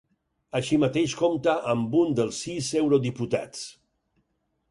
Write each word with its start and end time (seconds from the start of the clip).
Així 0.59 0.77
mateix 0.83 1.13
compta 1.19 1.53
amb 1.75 1.93
un 2.01 2.17
dels 2.21 2.41
sis 2.47 2.71
eurodiputats. 2.83 3.61